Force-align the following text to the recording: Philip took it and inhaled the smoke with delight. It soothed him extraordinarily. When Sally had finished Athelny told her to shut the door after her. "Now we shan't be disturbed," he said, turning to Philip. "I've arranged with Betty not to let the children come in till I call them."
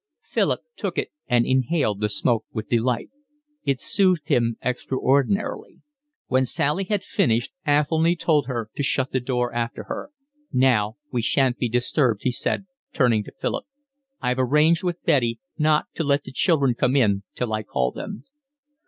Philip 0.23 0.61
took 0.75 0.97
it 0.97 1.11
and 1.27 1.45
inhaled 1.45 1.99
the 1.99 2.09
smoke 2.09 2.45
with 2.51 2.69
delight. 2.69 3.11
It 3.65 3.79
soothed 3.79 4.29
him 4.29 4.55
extraordinarily. 4.65 5.81
When 6.25 6.47
Sally 6.47 6.85
had 6.85 7.03
finished 7.03 7.53
Athelny 7.67 8.15
told 8.15 8.47
her 8.47 8.71
to 8.75 8.81
shut 8.81 9.11
the 9.11 9.19
door 9.19 9.53
after 9.53 9.83
her. 9.83 10.09
"Now 10.51 10.97
we 11.11 11.21
shan't 11.21 11.59
be 11.59 11.69
disturbed," 11.69 12.21
he 12.23 12.31
said, 12.31 12.65
turning 12.93 13.23
to 13.25 13.31
Philip. 13.39 13.65
"I've 14.19 14.39
arranged 14.39 14.81
with 14.81 15.03
Betty 15.05 15.39
not 15.59 15.85
to 15.93 16.03
let 16.03 16.23
the 16.23 16.31
children 16.31 16.73
come 16.73 16.95
in 16.95 17.21
till 17.35 17.53
I 17.53 17.61
call 17.61 17.91
them." 17.91 18.23